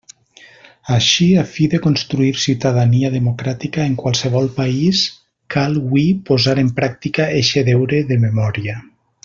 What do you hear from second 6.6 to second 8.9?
en pràctica eixe deure de memòria.